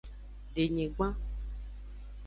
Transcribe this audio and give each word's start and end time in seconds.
Denyigban. 0.55 1.15